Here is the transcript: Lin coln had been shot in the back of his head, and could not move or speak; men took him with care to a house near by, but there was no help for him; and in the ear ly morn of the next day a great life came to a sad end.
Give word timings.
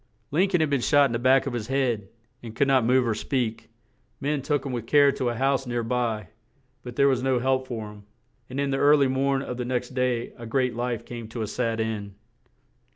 Lin 0.31 0.49
coln 0.49 0.61
had 0.61 0.69
been 0.71 0.81
shot 0.81 1.05
in 1.05 1.11
the 1.11 1.19
back 1.19 1.45
of 1.45 1.53
his 1.53 1.67
head, 1.67 2.09
and 2.41 2.55
could 2.55 2.67
not 2.67 2.83
move 2.83 3.07
or 3.07 3.13
speak; 3.13 3.69
men 4.19 4.41
took 4.41 4.65
him 4.65 4.71
with 4.71 4.87
care 4.87 5.11
to 5.11 5.29
a 5.29 5.35
house 5.35 5.67
near 5.67 5.83
by, 5.83 6.29
but 6.81 6.95
there 6.95 7.07
was 7.07 7.21
no 7.21 7.37
help 7.37 7.67
for 7.67 7.91
him; 7.91 8.05
and 8.49 8.59
in 8.59 8.71
the 8.71 8.77
ear 8.81 8.95
ly 8.97 9.05
morn 9.07 9.43
of 9.43 9.57
the 9.57 9.63
next 9.63 9.89
day 9.89 10.33
a 10.39 10.47
great 10.47 10.75
life 10.75 11.05
came 11.05 11.27
to 11.27 11.43
a 11.43 11.47
sad 11.47 11.79
end. 11.79 12.15